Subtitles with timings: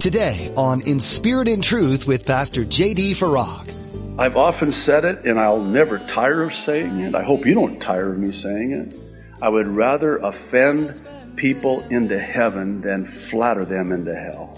[0.00, 3.14] Today on In Spirit and Truth with Pastor J.D.
[3.14, 3.74] Farag.
[4.16, 7.16] I've often said it and I'll never tire of saying it.
[7.16, 8.96] I hope you don't tire of me saying it.
[9.42, 11.02] I would rather offend
[11.34, 14.56] people into heaven than flatter them into hell.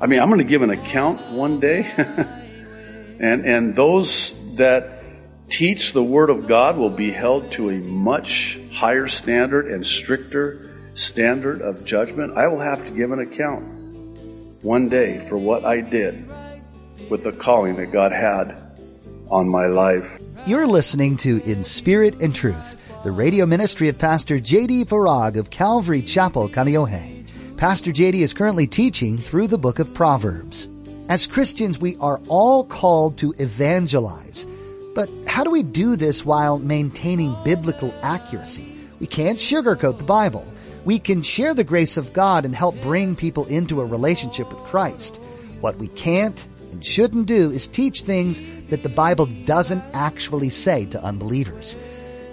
[0.00, 1.88] I mean, I'm going to give an account one day.
[3.20, 5.04] and, and those that
[5.48, 10.74] teach the Word of God will be held to a much higher standard and stricter
[10.94, 12.36] standard of judgment.
[12.36, 13.81] I will have to give an account
[14.62, 16.24] one day for what I did
[17.10, 18.56] with the calling that God had
[19.30, 20.20] on my life.
[20.46, 24.84] You're listening to In Spirit and Truth, the radio ministry of Pastor J.D.
[24.84, 27.26] Farag of Calvary Chapel, Kaneohe.
[27.56, 28.22] Pastor J.D.
[28.22, 30.68] is currently teaching through the book of Proverbs.
[31.08, 34.46] As Christians, we are all called to evangelize.
[34.94, 38.76] But how do we do this while maintaining biblical accuracy?
[39.00, 40.46] We can't sugarcoat the Bible.
[40.84, 44.62] We can share the grace of God and help bring people into a relationship with
[44.64, 45.20] Christ.
[45.60, 50.86] What we can't and shouldn't do is teach things that the Bible doesn't actually say
[50.86, 51.76] to unbelievers.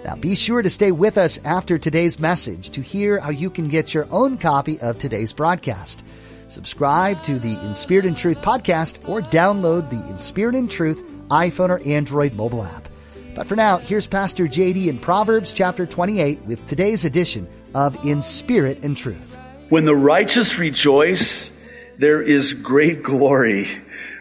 [0.04, 3.68] Now be sure to stay with us after today's message to hear how you can
[3.68, 6.02] get your own copy of today's broadcast.
[6.48, 10.54] Subscribe to the Inspired In Spirit and Truth podcast or download the Inspired In Spirit
[10.56, 12.88] and Truth iPhone or Android mobile app.
[13.36, 18.22] But for now, here's Pastor JD in Proverbs chapter 28 with today's edition of In
[18.22, 19.36] Spirit and Truth.
[19.68, 21.50] When the righteous rejoice,
[21.98, 23.68] there is great glory.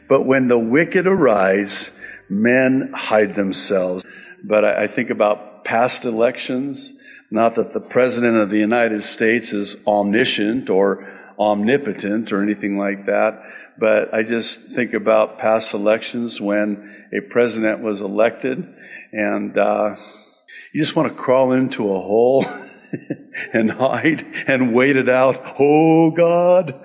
[0.08, 1.91] But when the wicked arise,
[2.30, 4.03] men hide themselves.
[4.44, 6.94] But I, think about past elections.
[7.31, 11.08] Not that the President of the United States is omniscient or
[11.39, 13.44] omnipotent or anything like that,
[13.80, 18.67] but I just think about past elections when a president was elected
[19.13, 19.95] and uh,
[20.73, 22.45] you just want to crawl into a hole
[23.54, 25.56] and hide and wait it out.
[25.59, 26.80] Oh God.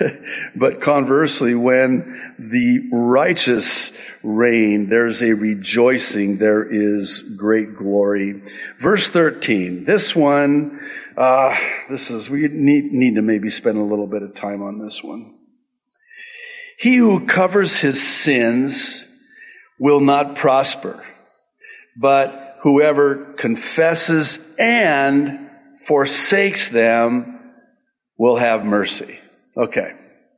[0.56, 3.92] but conversely, when the righteous
[4.22, 8.42] reign, there's a rejoicing, there is great glory.
[8.78, 10.80] Verse 13, this one,
[11.16, 11.56] uh,
[11.88, 15.02] this is, we need, need to maybe spend a little bit of time on this
[15.02, 15.34] one.
[16.78, 19.06] He who covers his sins
[19.78, 21.04] will not prosper,
[21.96, 25.49] but whoever confesses and
[25.86, 27.52] forsakes them
[28.18, 29.18] will have mercy.
[29.56, 29.92] Okay.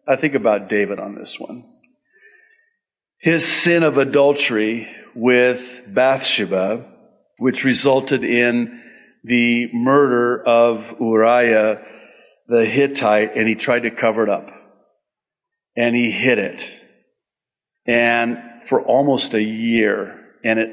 [0.06, 1.64] I think about David on this one.
[3.19, 6.84] His sin of adultery with Bathsheba,
[7.38, 8.82] which resulted in
[9.25, 11.84] the murder of Uriah
[12.48, 14.50] the Hittite, and he tried to cover it up.
[15.76, 16.69] And he hid it.
[17.86, 20.70] And for almost a year, and it,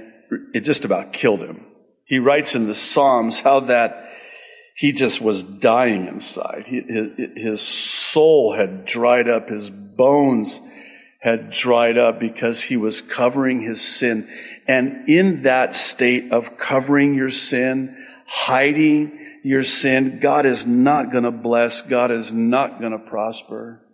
[0.54, 1.66] it just about killed him.
[2.06, 4.09] He writes in the Psalms how that
[4.80, 6.64] he just was dying inside.
[6.66, 9.50] He, his, his soul had dried up.
[9.50, 10.58] His bones
[11.20, 14.26] had dried up because he was covering his sin.
[14.70, 17.94] And in that state of covering your sin,
[18.26, 21.82] hiding your sin, God is not going to bless.
[21.82, 23.86] God is not going to prosper.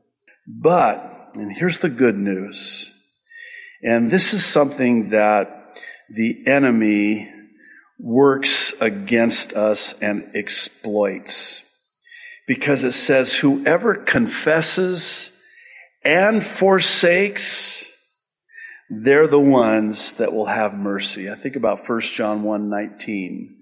[0.48, 2.94] But, and here's the good news.
[3.82, 5.80] And this is something that
[6.12, 7.32] the enemy
[8.00, 11.62] works against us and exploits.
[12.48, 15.32] Because it says, whoever confesses
[16.04, 17.84] and forsakes,
[18.90, 21.30] they're the ones that will have mercy.
[21.30, 23.56] I think about 1 John 1 19.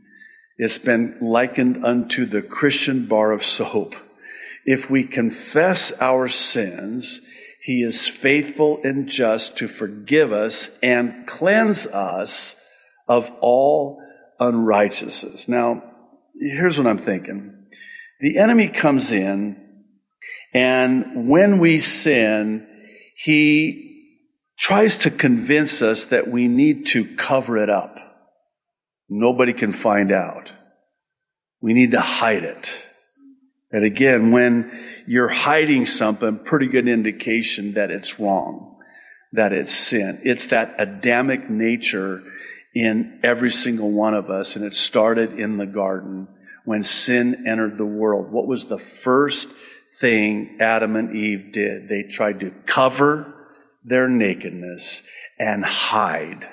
[0.57, 3.95] It's been likened unto the Christian bar of soap.
[4.65, 7.21] If we confess our sins,
[7.61, 12.55] he is faithful and just to forgive us and cleanse us
[13.07, 14.02] of all
[14.39, 15.47] unrighteousness.
[15.47, 15.83] Now,
[16.39, 17.67] here's what I'm thinking.
[18.19, 19.57] The enemy comes in,
[20.53, 22.67] and when we sin,
[23.15, 23.83] he
[24.57, 27.97] tries to convince us that we need to cover it up.
[29.09, 30.49] Nobody can find out.
[31.61, 32.71] We need to hide it.
[33.71, 34.71] And again, when
[35.07, 38.77] you're hiding something, pretty good indication that it's wrong,
[39.33, 40.21] that it's sin.
[40.23, 42.23] It's that Adamic nature
[42.73, 44.55] in every single one of us.
[44.55, 46.27] And it started in the garden
[46.65, 48.31] when sin entered the world.
[48.31, 49.49] What was the first
[49.99, 51.87] thing Adam and Eve did?
[51.87, 53.33] They tried to cover
[53.83, 55.03] their nakedness
[55.39, 56.47] and hide.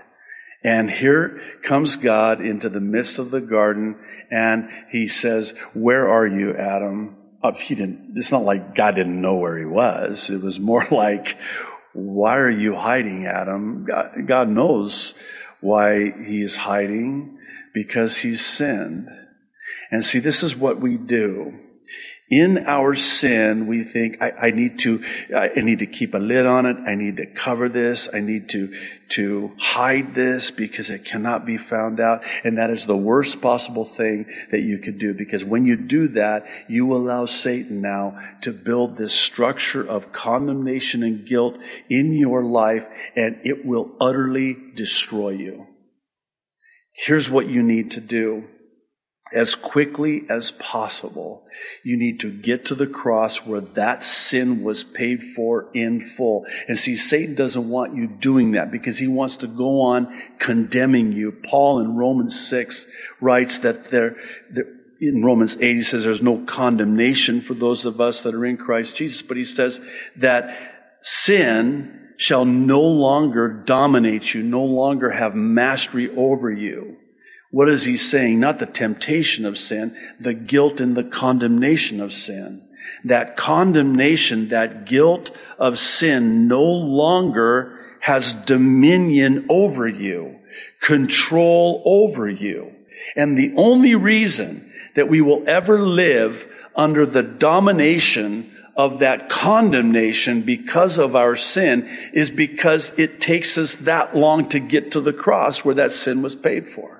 [0.62, 3.96] And here comes God into the midst of the garden
[4.31, 7.17] and he says, where are you, Adam?
[7.43, 10.28] Oh, he didn't, it's not like God didn't know where he was.
[10.28, 11.37] It was more like,
[11.93, 13.84] why are you hiding, Adam?
[13.84, 15.14] God, God knows
[15.60, 17.38] why he's hiding?
[17.72, 19.08] Because he's sinned.
[19.90, 21.58] And see, this is what we do.
[22.31, 25.03] In our sin, we think, I, I, need to,
[25.37, 26.77] I need to keep a lid on it.
[26.77, 28.09] I need to cover this.
[28.12, 28.73] I need to,
[29.11, 32.23] to hide this because it cannot be found out.
[32.44, 36.06] And that is the worst possible thing that you could do because when you do
[36.09, 41.56] that, you allow Satan now to build this structure of condemnation and guilt
[41.88, 42.87] in your life
[43.17, 45.67] and it will utterly destroy you.
[46.93, 48.44] Here's what you need to do
[49.32, 51.44] as quickly as possible.
[51.82, 56.47] You need to get to the cross where that sin was paid for in full.
[56.69, 61.12] And see, Satan doesn't want you doing that because he wants to go on condemning
[61.12, 61.32] you.
[61.32, 62.87] Paul in Romans 6
[63.21, 64.17] writes that there,
[65.00, 68.56] in Romans 8, he says there's no condemnation for those of us that are in
[68.56, 69.81] Christ Jesus, but he says
[70.17, 76.99] that sin shall no longer dominate you, no longer have mastery over you.
[77.50, 78.38] What is he saying?
[78.38, 82.62] Not the temptation of sin, the guilt and the condemnation of sin.
[83.05, 90.37] That condemnation, that guilt of sin no longer has dominion over you,
[90.81, 92.73] control over you.
[93.17, 96.44] And the only reason that we will ever live
[96.76, 103.75] under the domination of that condemnation because of our sin is because it takes us
[103.76, 107.00] that long to get to the cross where that sin was paid for.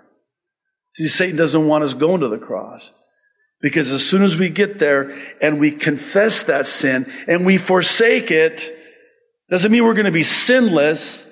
[1.01, 2.93] See, Satan doesn't want us going to the cross.
[3.63, 8.31] Because as soon as we get there and we confess that sin and we forsake
[8.31, 8.71] it,
[9.49, 11.25] doesn't mean we're going to be sinless.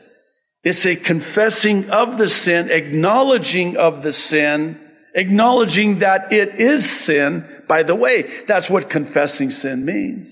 [0.65, 4.81] It's a confessing of the sin, acknowledging of the sin,
[5.15, 7.45] acknowledging that it is sin.
[7.69, 10.31] By the way, that's what confessing sin means.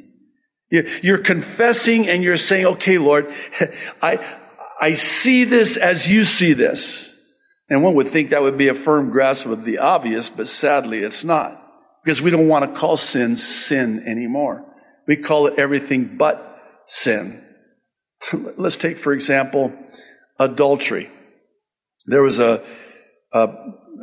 [0.71, 3.31] You're confessing and you're saying, okay, Lord,
[4.03, 4.39] I,
[4.81, 7.13] I see this as you see this.
[7.69, 10.99] And one would think that would be a firm grasp of the obvious, but sadly
[10.99, 11.63] it's not.
[12.05, 14.65] Because we don't want to call sin sin anymore.
[15.09, 17.43] We call it everything but sin.
[18.57, 19.73] Let's take, for example,
[20.39, 21.11] adultery.
[22.07, 22.63] There was a,
[23.33, 23.49] a,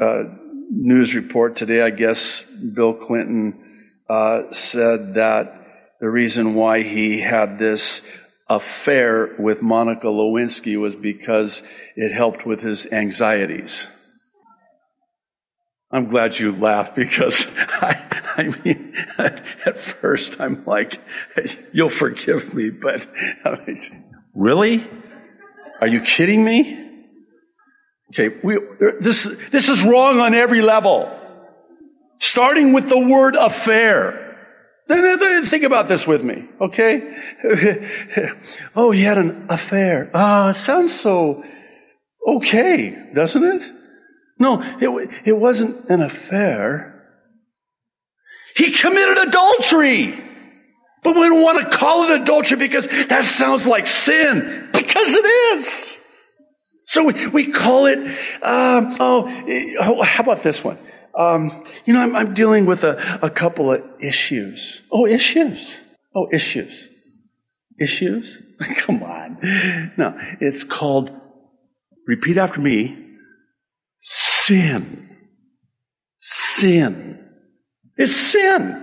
[0.02, 0.24] a
[0.70, 3.64] news report today, I guess Bill Clinton
[4.10, 5.60] uh, said that
[6.02, 8.02] the reason why he had this
[8.48, 11.64] affair with Monica Lewinsky was because
[11.96, 13.88] it helped with his anxieties.
[15.92, 21.00] I'm glad you laughed because I, I mean, at first I'm like,
[21.72, 23.08] you'll forgive me, but
[24.34, 24.90] really?
[25.80, 26.80] Are you kidding me?
[28.12, 28.60] Okay, we,
[29.00, 31.20] this, this is wrong on every level.
[32.20, 34.23] Starting with the word affair.
[34.88, 37.18] Think about this with me, okay?
[38.76, 40.12] oh, he had an affair.
[40.14, 41.44] Ah, uh, sounds so
[42.28, 43.72] okay, doesn't it?
[44.40, 46.94] No, it, it wasn't an affair.
[48.56, 50.22] He committed adultery.
[51.04, 54.70] But we don't want to call it adultery because that sounds like sin.
[54.72, 55.98] Because it is.
[56.86, 58.00] So we, we call it,
[58.42, 60.78] um, oh, how about this one?
[61.18, 64.82] Um, you know, I'm, I'm dealing with a, a couple of issues.
[64.92, 65.76] Oh, issues.
[66.16, 66.90] Oh, issues.
[67.80, 68.38] Issues?
[68.78, 69.92] Come on.
[69.98, 71.12] No, it's called,
[72.08, 72.98] repeat after me,
[74.02, 75.10] sin.
[76.18, 77.20] Sin.
[77.98, 78.80] It's sin.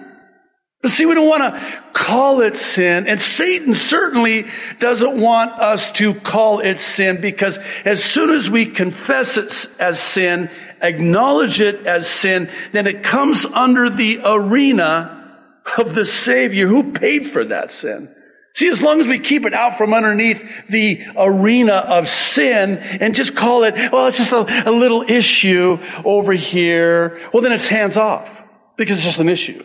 [0.83, 4.47] But see, we don't want to call it sin, and Satan certainly
[4.79, 10.01] doesn't want us to call it sin because as soon as we confess it as
[10.01, 10.51] sin
[10.83, 15.39] acknowledge it as sin, then it comes under the arena
[15.79, 18.15] of the Savior who paid for that sin.
[18.55, 23.15] See, as long as we keep it out from underneath the arena of sin and
[23.15, 27.67] just call it, well, it's just a, a little issue over here, well, then it's
[27.67, 28.29] hands off
[28.77, 29.65] because it's just an issue.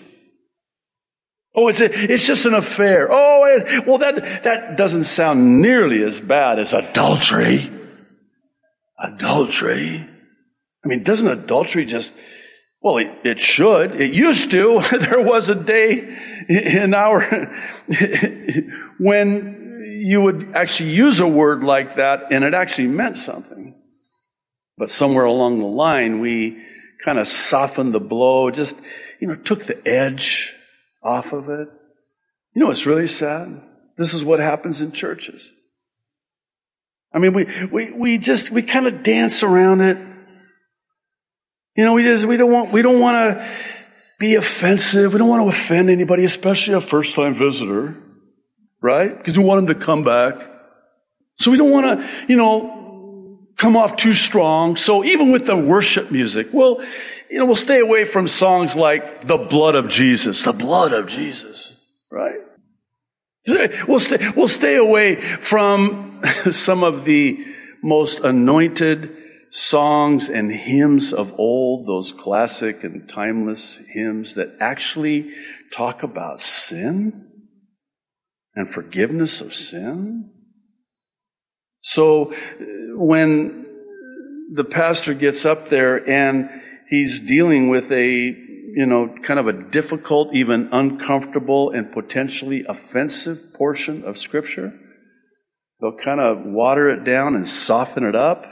[1.56, 3.08] Oh, it's, a, it's just an affair.
[3.12, 7.72] Oh, well, that, that doesn't sound nearly as bad as adultery.
[9.00, 10.08] Adultery.
[10.86, 12.14] I mean, doesn't adultery just,
[12.80, 14.00] well, it, it should.
[14.00, 14.82] It used to.
[14.92, 17.52] there was a day in our,
[19.00, 23.74] when you would actually use a word like that and it actually meant something.
[24.78, 26.64] But somewhere along the line, we
[27.04, 28.76] kind of softened the blow, just,
[29.20, 30.54] you know, took the edge
[31.04, 31.70] off of it.
[32.54, 33.62] You know what's really sad?
[33.98, 35.52] This is what happens in churches.
[37.14, 39.98] I mean, we, we, we just, we kind of dance around it.
[41.76, 43.48] You know, we just, we don't want, we don't want to
[44.18, 45.14] be offensive.
[45.14, 47.96] We don't want to offend anybody, especially a first time visitor,
[48.82, 49.16] right?
[49.16, 50.36] Because we want them to come back.
[51.38, 54.78] So we don't want to, you know, come off too strong.
[54.78, 56.82] So even with the worship music, well,
[57.30, 61.08] you know, we'll stay away from songs like the blood of Jesus, the blood of
[61.08, 61.74] Jesus,
[62.10, 62.40] right?
[63.88, 67.46] We'll stay, we'll stay away from some of the
[67.84, 69.25] most anointed
[69.56, 75.32] songs and hymns of old, those classic and timeless hymns that actually
[75.72, 77.32] talk about sin
[78.54, 80.30] and forgiveness of sin.
[81.80, 83.66] So uh, when
[84.52, 86.50] the pastor gets up there and
[86.90, 93.54] he's dealing with a, you know, kind of a difficult, even uncomfortable and potentially offensive
[93.54, 94.78] portion of scripture,
[95.80, 98.52] they'll kind of water it down and soften it up.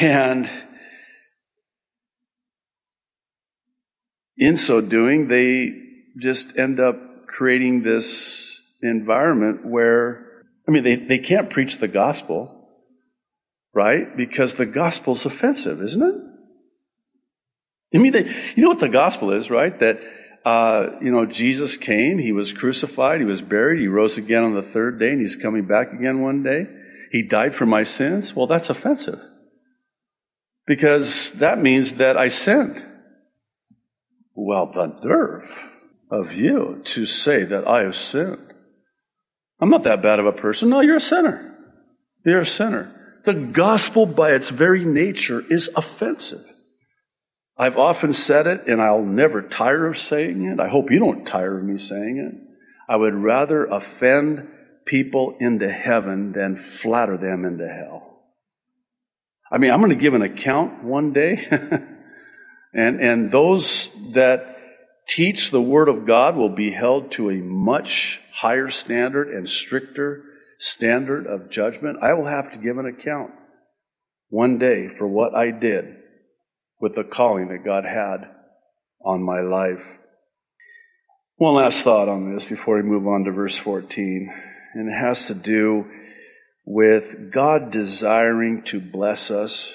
[0.00, 0.50] And
[4.36, 5.72] in so doing, they
[6.20, 10.28] just end up creating this environment where
[10.68, 12.68] I mean, they, they can't preach the gospel,
[13.72, 14.14] right?
[14.14, 16.14] Because the gospel's offensive, isn't it?
[17.96, 19.78] I mean, they, you know what the gospel is, right?
[19.80, 20.00] That,
[20.44, 24.54] uh, you know, Jesus came, he was crucified, he was buried, he rose again on
[24.54, 26.66] the third day, and he's coming back again one day.
[27.12, 28.36] He died for my sins.
[28.36, 29.18] Well, that's offensive.
[30.68, 32.84] Because that means that I sinned.
[34.34, 35.50] Well, the nerve
[36.10, 38.52] of you to say that I have sinned.
[39.60, 40.68] I'm not that bad of a person.
[40.68, 41.56] No, you're a sinner.
[42.24, 42.94] You're a sinner.
[43.24, 46.44] The gospel, by its very nature, is offensive.
[47.56, 50.60] I've often said it, and I'll never tire of saying it.
[50.60, 52.34] I hope you don't tire of me saying it.
[52.88, 54.48] I would rather offend
[54.84, 58.17] people into heaven than flatter them into hell.
[59.50, 61.46] I mean, I'm going to give an account one day,
[62.72, 64.56] and, and those that
[65.08, 70.22] teach the Word of God will be held to a much higher standard and stricter
[70.58, 71.98] standard of judgment.
[72.02, 73.32] I will have to give an account
[74.28, 75.96] one day for what I did
[76.80, 78.28] with the calling that God had
[79.02, 79.98] on my life.
[81.36, 84.32] One last thought on this before we move on to verse 14,
[84.74, 85.86] and it has to do
[86.70, 89.74] with God desiring to bless us.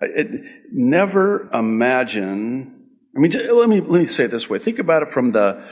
[0.00, 0.42] It,
[0.72, 4.58] never imagine, I mean, let me, let me say it this way.
[4.58, 5.64] Think about it from the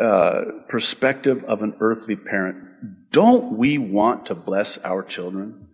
[0.00, 5.68] uh, perspective of an earthly parent, don't we want to bless our children?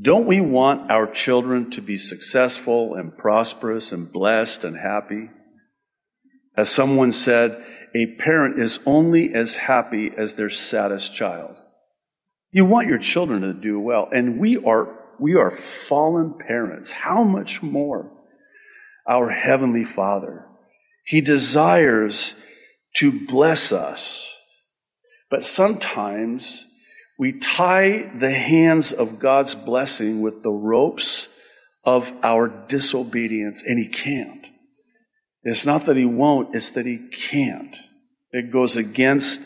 [0.00, 5.30] Don't we want our children to be successful and prosperous and blessed and happy?
[6.56, 11.54] As someone said, a parent is only as happy as their saddest child.
[12.50, 16.92] You want your children to do well, and we are we are fallen parents.
[16.92, 18.10] How much more
[19.06, 20.46] our heavenly Father?
[21.04, 22.34] He desires
[22.96, 24.34] to bless us.
[25.30, 26.66] But sometimes
[27.18, 31.28] we tie the hands of God's blessing with the ropes
[31.84, 34.46] of our disobedience, and He can't.
[35.42, 37.76] It's not that He won't, it's that He can't.
[38.30, 39.40] It goes against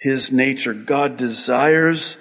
[0.00, 0.74] His nature.
[0.74, 2.16] God desires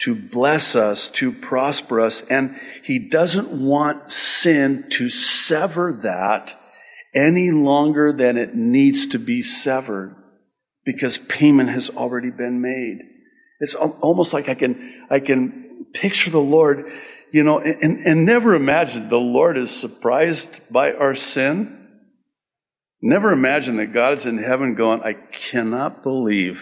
[0.00, 6.58] to bless us, to prosper us, and He doesn't want sin to sever that
[7.14, 10.16] any longer than it needs to be severed
[10.84, 12.98] because payment has already been made.
[13.60, 16.90] It's almost like I can, I can picture the Lord,
[17.30, 21.76] you know, and, and never imagine the Lord is surprised by our sin.
[23.02, 26.58] Never imagine that God's in heaven going, I cannot believe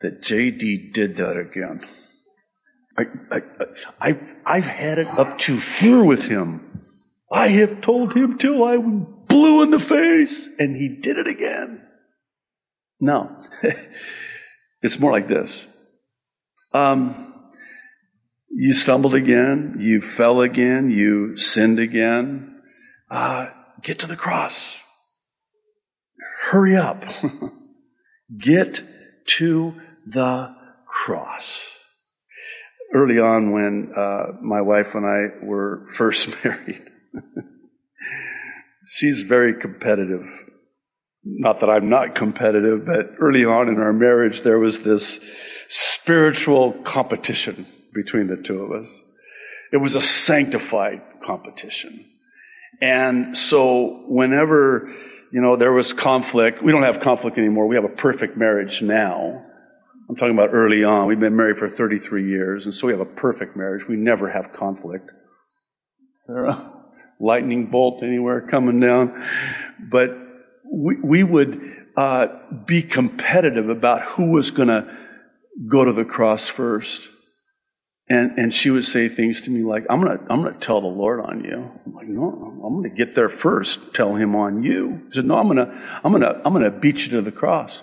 [0.00, 1.86] that JD did that again.
[2.96, 3.40] I, I,
[4.00, 6.86] I, I've had it up to here with him.
[7.30, 11.26] I have told him till I was blue in the face, and he did it
[11.26, 11.82] again.
[12.98, 13.30] No.
[14.82, 15.66] it's more like this.
[16.72, 17.34] Um,
[18.50, 22.60] you stumbled again, you fell again, you sinned again.
[23.10, 23.48] Uh,
[23.82, 24.78] get to the cross.
[26.42, 27.04] Hurry up.
[28.38, 28.82] get
[29.38, 29.74] to
[30.06, 30.54] the
[30.86, 31.66] cross.
[32.92, 36.82] Early on, when uh, my wife and I were first married,
[38.88, 40.26] she's very competitive.
[41.22, 45.20] Not that I'm not competitive, but early on in our marriage, there was this
[45.68, 48.90] spiritual competition between the two of us.
[49.72, 52.06] It was a sanctified competition.
[52.80, 54.90] And so whenever,
[55.32, 57.66] you know, there was conflict, we don't have conflict anymore.
[57.66, 59.44] We have a perfect marriage now.
[60.10, 61.06] I'm talking about early on.
[61.06, 63.86] We've been married for 33 years, and so we have a perfect marriage.
[63.86, 65.08] We never have conflict
[66.26, 66.52] There,
[67.20, 69.24] lightning bolt anywhere coming down.
[69.78, 70.10] But
[70.68, 72.26] we, we would uh,
[72.66, 74.98] be competitive about who was going to
[75.68, 77.02] go to the cross first.
[78.08, 80.80] And, and she would say things to me like, I'm going to I'm gonna tell
[80.80, 81.70] the Lord on you.
[81.86, 85.02] I'm like, no, I'm going to get there first, tell him on you.
[85.12, 87.80] She said, no, I'm going to I'm gonna, I'm gonna beat you to the cross.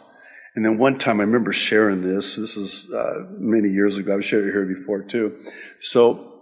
[0.57, 2.35] And then one time I remember sharing this.
[2.35, 4.15] This is uh, many years ago.
[4.15, 5.37] I've shared it here before too.
[5.81, 6.33] So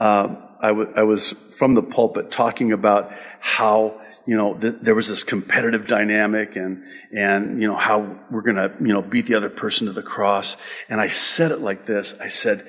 [0.00, 4.94] uh, I, w- I was from the pulpit talking about how you know, th- there
[4.94, 9.34] was this competitive dynamic and, and, you know, how we're to, you know, beat the
[9.34, 10.56] other person to the cross.
[10.88, 12.14] And I said it like this.
[12.18, 12.66] I said,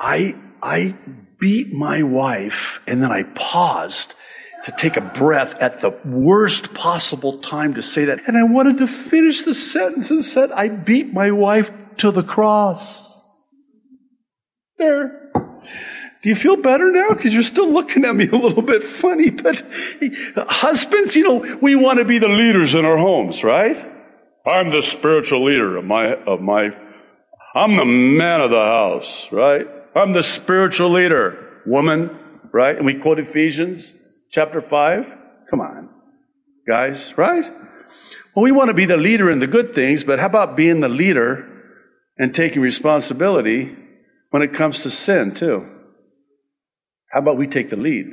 [0.00, 0.94] I, I
[1.38, 4.14] beat my wife and then I paused
[4.64, 8.26] to take a breath at the worst possible time to say that.
[8.26, 12.22] And I wanted to finish the sentence and said, I beat my wife to the
[12.22, 13.04] cross.
[14.78, 15.30] There.
[16.22, 17.10] Do you feel better now?
[17.10, 19.30] Because you're still looking at me a little bit funny.
[19.30, 19.64] But
[20.36, 23.76] husbands, you know, we want to be the leaders in our homes, right?
[24.44, 26.70] I'm the spiritual leader of my, of my,
[27.54, 29.66] I'm the man of the house, right?
[29.94, 32.18] I'm the spiritual leader, woman,
[32.52, 32.76] right?
[32.76, 33.92] And we quote Ephesians
[34.30, 35.04] chapter 5.
[35.50, 35.88] Come on,
[36.66, 37.44] guys, right?
[38.34, 40.80] Well, we want to be the leader in the good things, but how about being
[40.80, 41.48] the leader
[42.18, 43.74] and taking responsibility
[44.30, 45.66] when it comes to sin, too?
[47.10, 48.06] How about we take the lead?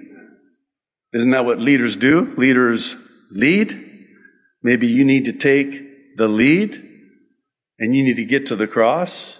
[1.13, 2.34] Isn't that what leaders do?
[2.38, 2.96] Leaders
[3.32, 4.08] lead.
[4.62, 6.89] Maybe you need to take the lead
[7.79, 9.39] and you need to get to the cross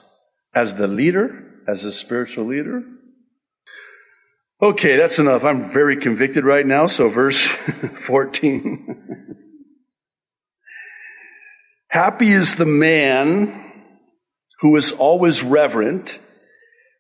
[0.53, 2.83] as the leader, as a spiritual leader.
[4.63, 5.43] Okay, that's enough.
[5.43, 6.86] I'm very convicted right now.
[6.86, 9.36] So, verse 14.
[11.89, 13.74] Happy is the man
[14.62, 16.17] who is always reverent,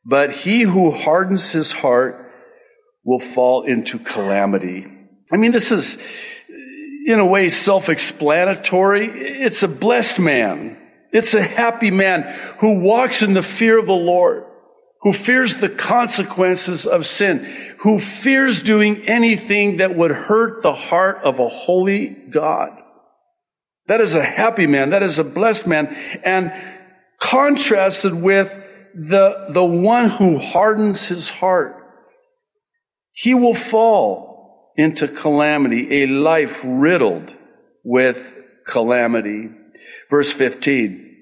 [0.03, 2.33] but he who hardens his heart
[3.05, 4.85] will fall into calamity.
[5.31, 5.97] I mean, this is,
[7.07, 9.07] in a way, self-explanatory.
[9.07, 10.77] It's a blessed man.
[11.13, 12.23] It's a happy man
[12.59, 14.43] who walks in the fear of the Lord,
[15.03, 17.39] who fears the consequences of sin,
[17.79, 22.71] who fears doing anything that would hurt the heart of a holy God.
[23.87, 24.91] That is a happy man.
[24.91, 25.87] That is a blessed man.
[26.23, 26.53] And
[27.19, 28.51] contrasted with
[28.95, 31.83] the, the one who hardens his heart
[33.13, 37.31] he will fall into calamity, a life riddled
[37.83, 39.51] with calamity.
[40.09, 41.15] Verse 15.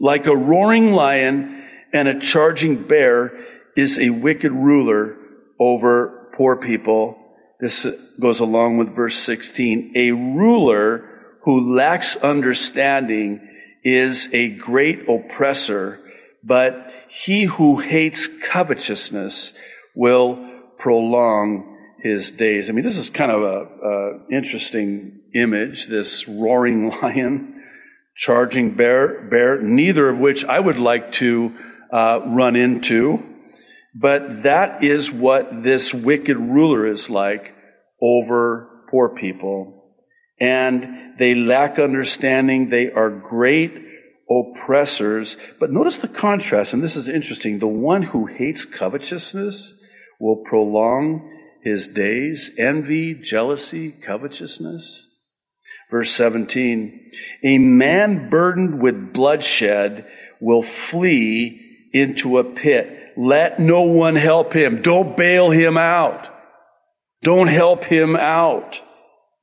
[0.00, 1.63] Like a roaring lion
[1.94, 3.32] and a charging bear
[3.76, 5.16] is a wicked ruler
[5.58, 7.16] over poor people.
[7.60, 7.86] This
[8.18, 9.92] goes along with verse 16.
[9.94, 11.08] A ruler
[11.42, 13.48] who lacks understanding
[13.84, 16.00] is a great oppressor,
[16.42, 19.52] but he who hates covetousness
[19.94, 22.68] will prolong his days.
[22.68, 27.62] I mean, this is kind of a, a interesting image, this roaring lion,
[28.16, 31.54] charging bear, bear, neither of which I would like to
[31.94, 33.22] uh, run into.
[33.94, 37.54] But that is what this wicked ruler is like
[38.02, 39.94] over poor people.
[40.40, 42.68] And they lack understanding.
[42.68, 43.80] They are great
[44.28, 45.36] oppressors.
[45.60, 47.60] But notice the contrast, and this is interesting.
[47.60, 49.74] The one who hates covetousness
[50.18, 51.30] will prolong
[51.62, 55.06] his days, envy, jealousy, covetousness.
[55.90, 57.12] Verse 17,
[57.44, 61.63] a man burdened with bloodshed will flee
[61.94, 63.12] into a pit.
[63.16, 64.82] Let no one help him.
[64.82, 66.26] Don't bail him out.
[67.22, 68.80] Don't help him out.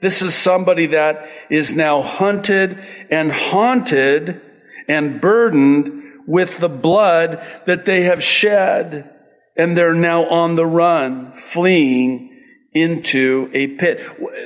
[0.01, 2.77] This is somebody that is now hunted
[3.09, 4.41] and haunted
[4.87, 9.09] and burdened with the blood that they have shed
[9.55, 12.29] and they're now on the run, fleeing
[12.73, 13.99] into a pit.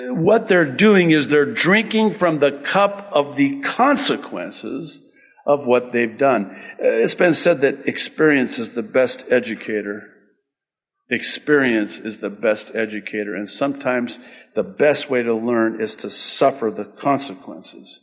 [0.10, 5.02] What they're doing is they're drinking from the cup of the consequences
[5.46, 6.46] of what they've done.
[6.80, 10.12] Uh, it's been said that experience is the best educator.
[11.10, 13.36] Experience is the best educator.
[13.36, 14.18] And sometimes
[14.56, 18.02] the best way to learn is to suffer the consequences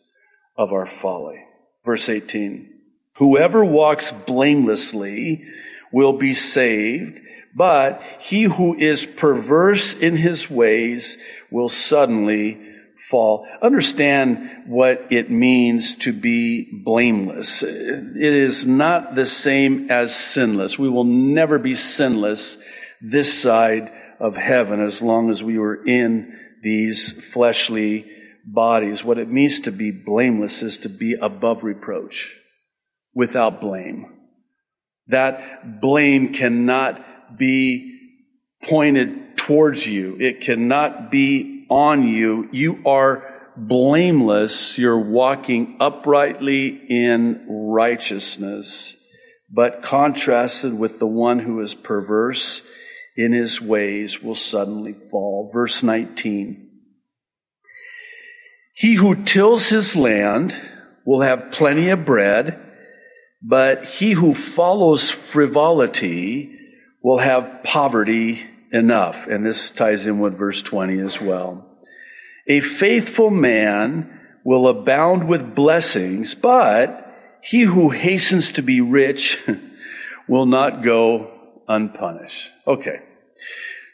[0.56, 1.44] of our folly.
[1.84, 2.68] Verse 18.
[3.16, 5.44] Whoever walks blamelessly
[5.90, 7.20] will be saved,
[7.54, 11.18] but he who is perverse in his ways
[11.50, 12.71] will suddenly
[13.08, 13.46] fall.
[13.60, 17.62] Understand what it means to be blameless.
[17.62, 20.78] It is not the same as sinless.
[20.78, 22.58] We will never be sinless
[23.00, 28.10] this side of heaven as long as we were in these fleshly
[28.44, 29.04] bodies.
[29.04, 32.32] What it means to be blameless is to be above reproach,
[33.14, 34.06] without blame.
[35.08, 37.98] That blame cannot be
[38.62, 40.16] pointed towards you.
[40.20, 42.48] It cannot be on you.
[42.52, 43.24] You are
[43.56, 44.76] blameless.
[44.78, 48.96] You're walking uprightly in righteousness.
[49.52, 52.62] but contrasted with the one who is perverse
[53.16, 55.50] in his ways will suddenly fall.
[55.52, 56.70] Verse 19.
[58.74, 60.56] He who tills his land
[61.04, 62.58] will have plenty of bread,
[63.42, 66.58] but he who follows frivolity
[67.02, 69.26] will have poverty enough.
[69.26, 71.66] And this ties in with verse 20 as well.
[72.46, 79.38] A faithful man will abound with blessings, but he who hastens to be rich
[80.28, 81.30] will not go
[81.68, 82.50] unpunished.
[82.66, 83.00] Okay.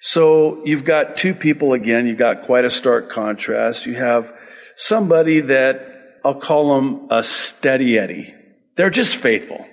[0.00, 2.06] So you've got two people again.
[2.06, 3.86] You've got quite a stark contrast.
[3.86, 4.32] You have
[4.76, 8.34] somebody that I'll call them a steady Eddie.
[8.76, 9.66] They're just faithful.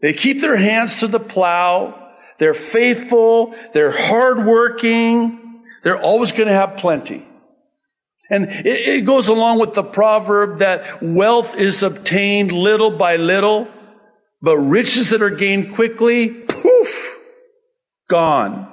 [0.00, 2.01] They keep their hands to the plow.
[2.38, 3.54] They're faithful.
[3.72, 5.62] They're hardworking.
[5.84, 7.26] They're always going to have plenty.
[8.30, 13.68] And it, it goes along with the proverb that wealth is obtained little by little,
[14.40, 17.18] but riches that are gained quickly, poof,
[18.08, 18.68] gone.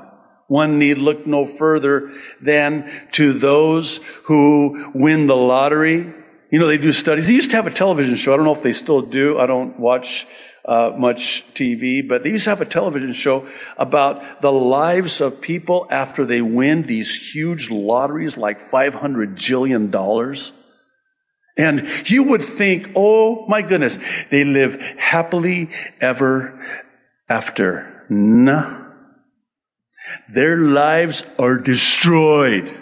[0.47, 6.11] One need look no further than to those who win the lottery.
[6.51, 7.27] You know, they do studies.
[7.27, 8.33] They used to have a television show.
[8.33, 9.39] I don't know if they still do.
[9.39, 10.25] I don't watch
[10.65, 15.41] uh, much TV, but they used to have a television show about the lives of
[15.41, 20.51] people after they win these huge lotteries, like 500 jillion dollars.
[21.57, 23.97] And you would think, oh my goodness,
[24.31, 26.59] they live happily ever
[27.27, 28.05] after.
[28.09, 28.85] Nah.
[30.33, 32.78] Their lives are destroyed.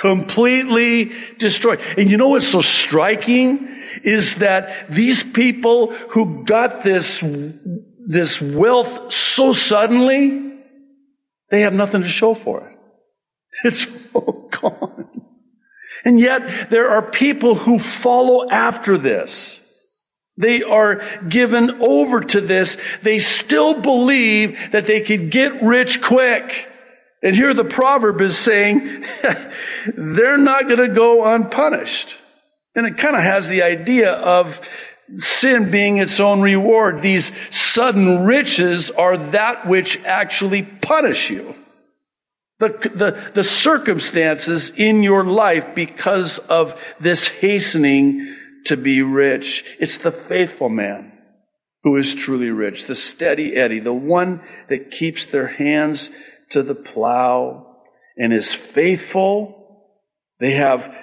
[0.00, 1.80] Completely destroyed.
[1.98, 3.70] And you know what's so striking?
[4.02, 7.24] is that these people who got this,
[8.06, 10.58] this wealth so suddenly,
[11.50, 12.76] they have nothing to show for it.
[13.64, 15.22] It's all gone.
[16.04, 19.60] And yet there are people who follow after this.
[20.38, 22.78] They are given over to this.
[23.02, 26.68] They still believe that they could get rich quick.
[27.22, 29.04] And here the proverb is saying,
[29.96, 32.14] they're not going to go unpunished.
[32.74, 34.60] And it kind of has the idea of
[35.16, 37.02] sin being its own reward.
[37.02, 41.54] These sudden riches are that which actually punish you.
[42.58, 49.64] The, the, the circumstances in your life because of this hastening to be rich.
[49.78, 51.12] It's the faithful man
[51.82, 56.10] who is truly rich, the steady Eddie, the one that keeps their hands
[56.50, 57.76] to the plow
[58.16, 59.84] and is faithful.
[60.38, 60.94] They have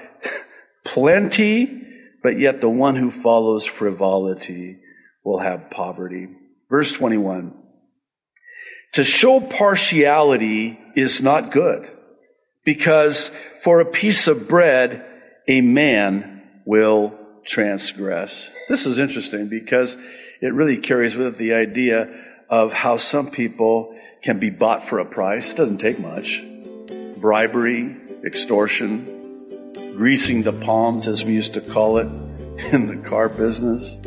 [0.86, 1.83] plenty,
[2.23, 4.77] but yet the one who follows frivolity
[5.23, 6.27] will have poverty.
[6.69, 7.53] Verse 21.
[8.93, 11.89] To show partiality is not good,
[12.63, 13.29] because
[13.62, 15.05] for a piece of bread,
[15.47, 18.49] a man will transgress.
[18.69, 19.95] This is interesting because
[20.41, 22.10] it really carries with it the idea
[22.49, 25.49] of how some people can be bought for a price.
[25.49, 26.41] It doesn't take much.
[27.17, 32.07] Bribery, extortion, greasing the palms, as we used to call it
[32.73, 33.99] in the car business.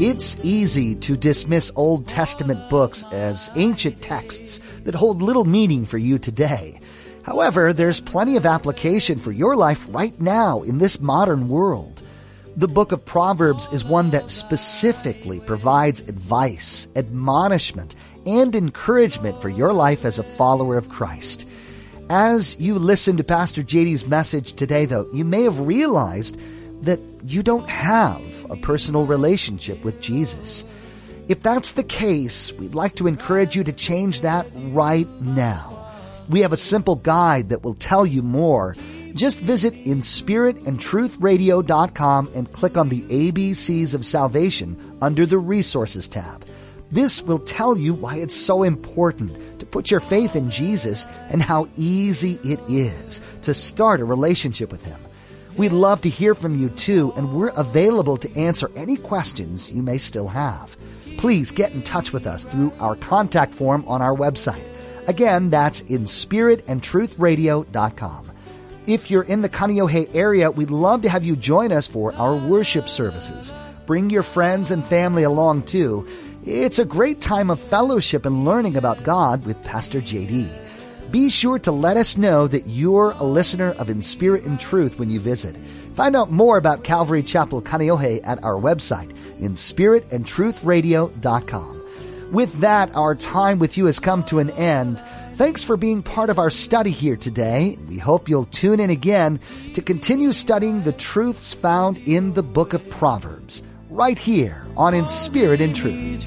[0.00, 5.98] It's easy to dismiss Old Testament books as ancient texts that hold little meaning for
[5.98, 6.80] you today.
[7.22, 11.93] However, there's plenty of application for your life right now in this modern world.
[12.56, 19.72] The book of Proverbs is one that specifically provides advice, admonishment, and encouragement for your
[19.72, 21.48] life as a follower of Christ.
[22.08, 26.38] As you listen to Pastor JD's message today, though, you may have realized
[26.82, 30.64] that you don't have a personal relationship with Jesus.
[31.26, 35.92] If that's the case, we'd like to encourage you to change that right now.
[36.28, 38.76] We have a simple guide that will tell you more.
[39.14, 46.44] Just visit inspiritandtruthradio.com and click on the ABCs of Salvation under the Resources tab.
[46.90, 51.42] This will tell you why it's so important to put your faith in Jesus and
[51.42, 55.00] how easy it is to start a relationship with Him.
[55.56, 59.82] We'd love to hear from you too, and we're available to answer any questions you
[59.82, 60.76] may still have.
[61.18, 64.64] Please get in touch with us through our contact form on our website.
[65.06, 68.30] Again, that's in spiritandtruthradio.com.
[68.86, 72.36] If you're in the Kaneohe area, we'd love to have you join us for our
[72.36, 73.54] worship services.
[73.86, 76.06] Bring your friends and family along too.
[76.44, 80.50] It's a great time of fellowship and learning about God with Pastor JD.
[81.10, 84.98] Be sure to let us know that you're a listener of In Spirit and Truth
[84.98, 85.56] when you visit.
[85.94, 91.82] Find out more about Calvary Chapel Kaneohe at our website, inspiritandtruthradio.com.
[92.32, 95.02] With that, our time with you has come to an end.
[95.36, 97.76] Thanks for being part of our study here today.
[97.88, 99.40] We hope you'll tune in again
[99.74, 105.08] to continue studying the truths found in the book of Proverbs right here on In
[105.08, 106.24] Spirit and Truth.